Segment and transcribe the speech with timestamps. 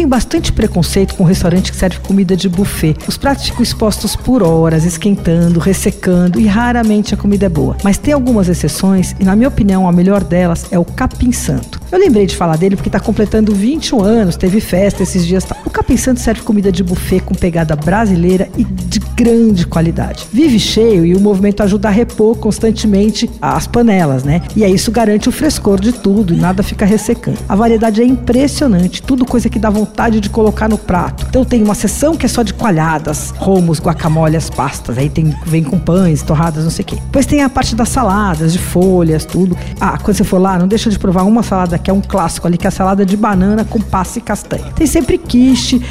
[0.00, 2.96] tenho bastante preconceito com restaurante que serve comida de buffet.
[3.06, 7.76] Os pratos ficam expostos por horas, esquentando, ressecando e raramente a comida é boa.
[7.84, 11.79] Mas tem algumas exceções e, na minha opinião, a melhor delas é o Capim Santo.
[11.92, 15.42] Eu lembrei de falar dele porque está completando 21 anos, teve festa esses dias.
[15.42, 15.56] Tá.
[15.66, 20.26] O Capim Santo serve comida de buffet com pegada brasileira e de grande qualidade.
[20.32, 24.40] Vive cheio e o movimento ajuda a repor constantemente as panelas, né?
[24.54, 27.38] E aí isso garante o frescor de tudo e nada fica ressecando.
[27.48, 31.26] A variedade é impressionante, tudo coisa que dá vontade de colocar no prato.
[31.28, 34.96] Então tem uma seção que é só de coalhadas, romos, guacamole, as pastas.
[34.96, 36.94] Aí tem vem com pães, torradas, não sei o quê.
[36.94, 39.58] Depois tem a parte das saladas, de folhas, tudo.
[39.80, 42.46] Ah, quando você for lá, não deixa de provar uma salada que é um clássico
[42.46, 44.66] ali, que é a salada de banana com passa e castanha.
[44.74, 45.82] Tem sempre quiche, uh,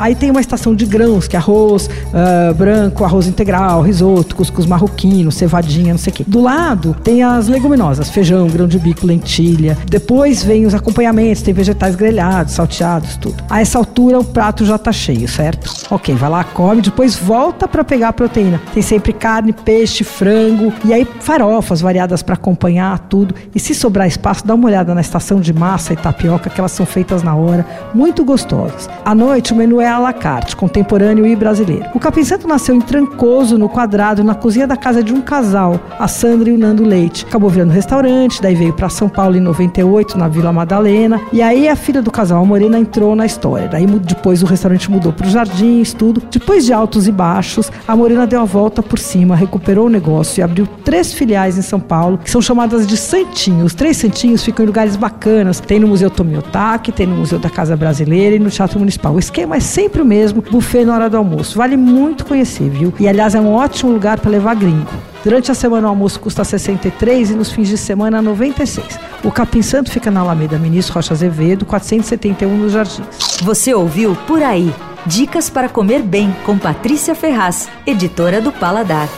[0.00, 4.66] aí tem uma estação de grãos, que é arroz uh, branco, arroz integral, risoto, cuscuz
[4.66, 6.24] marroquino, cevadinha, não sei o quê.
[6.26, 9.76] Do lado tem as leguminosas, feijão, grão de bico, lentilha.
[9.88, 13.42] Depois vem os acompanhamentos, tem vegetais grelhados, salteados, tudo.
[13.48, 15.70] A essa altura o prato já tá cheio, certo?
[15.90, 18.60] Ok, vai lá, come, depois volta para pegar a proteína.
[18.72, 23.34] Tem sempre carne, peixe, frango e aí farofas variadas para acompanhar tudo.
[23.54, 25.00] E se sobrar espaço, dá uma olhada na
[25.40, 28.88] de massa e tapioca, que elas são feitas na hora, muito gostosas.
[29.04, 31.86] À noite, o menu é à la carte, contemporâneo e brasileiro.
[31.94, 35.78] O Capim Santo nasceu em Trancoso, no quadrado, na cozinha da casa de um casal,
[35.98, 37.24] a Sandra e o Nando Leite.
[37.28, 41.20] Acabou virando restaurante, daí veio para São Paulo em 98, na Vila Madalena.
[41.32, 43.68] E aí a filha do casal, a Morena, entrou na história.
[43.68, 46.22] Daí depois o restaurante mudou para os jardins, tudo.
[46.30, 50.40] Depois de altos e baixos, a Morena deu a volta por cima, recuperou o negócio
[50.40, 53.66] e abriu três filiais em São Paulo, que são chamadas de Santinhos.
[53.66, 55.58] Os três Santinhos ficam em lugares bacanas.
[55.58, 59.12] Tem no Museu Tomiotaki, tem no Museu da Casa Brasileira e no Teatro Municipal.
[59.12, 61.58] O esquema é sempre o mesmo, buffet na hora do almoço.
[61.58, 62.94] Vale muito conhecer, viu?
[62.98, 64.90] E aliás, é um ótimo lugar para levar gringo.
[65.24, 68.98] Durante a semana o almoço custa 63 e nos fins de semana 96.
[69.24, 73.40] O Capim Santo fica na Alameda Ministro Rocha Azevedo, 471 nos Jardins.
[73.42, 74.72] Você ouviu Por Aí.
[75.04, 79.08] Dicas para comer bem com Patrícia Ferraz, editora do Paladar.